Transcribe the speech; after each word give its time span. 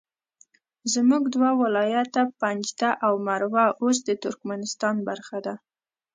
زموږ 0.93 1.23
دوه 1.35 1.49
ولایته 1.61 2.21
پنجده 2.39 2.89
او 3.05 3.13
مروه 3.27 3.65
اوس 3.81 3.97
د 4.07 4.09
ترکمنستان 4.23 4.95
برخه 5.07 5.37
ده 5.45 5.55